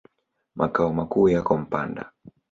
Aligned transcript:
Makao 0.55 0.93
makuu 0.93 1.29
yako 1.29 1.57
Mpanda. 1.57 2.11